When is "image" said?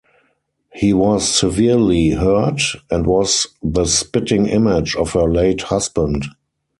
4.47-4.95